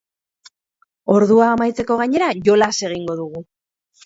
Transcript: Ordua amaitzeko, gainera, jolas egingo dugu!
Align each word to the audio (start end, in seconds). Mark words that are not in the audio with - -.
Ordua 1.15 1.49
amaitzeko, 1.57 1.99
gainera, 2.01 2.31
jolas 2.49 2.71
egingo 2.89 3.19
dugu! 3.23 3.45